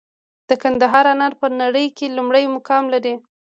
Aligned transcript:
د 0.49 0.51
کندهار 0.63 1.05
انار 1.13 1.33
په 1.41 1.47
نړۍ 1.61 1.87
کې 1.97 2.13
لومړی 2.17 2.43
مقام 2.55 2.83
لري. 2.93 3.13